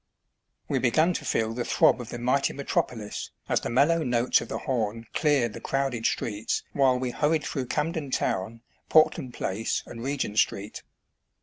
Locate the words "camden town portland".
7.67-9.35